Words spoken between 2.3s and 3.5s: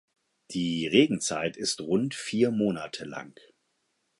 Monate lang.